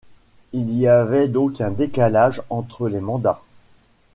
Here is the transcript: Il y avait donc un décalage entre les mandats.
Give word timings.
Il 0.51 0.71
y 0.79 0.87
avait 0.87 1.27
donc 1.27 1.61
un 1.61 1.69
décalage 1.69 2.41
entre 2.49 2.89
les 2.89 2.99
mandats. 3.01 3.43